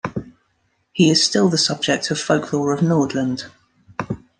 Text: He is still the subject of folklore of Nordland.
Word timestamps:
He 0.93 1.11
is 1.11 1.23
still 1.23 1.47
the 1.47 1.59
subject 1.59 2.09
of 2.09 2.19
folklore 2.19 2.73
of 2.73 2.79
Nordland. 2.81 3.43